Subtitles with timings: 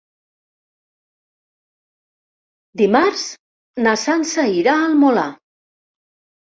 [2.83, 3.29] Dimarts
[3.87, 5.31] na Sança irà al Molar.